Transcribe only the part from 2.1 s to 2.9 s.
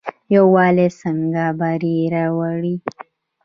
راوړي؟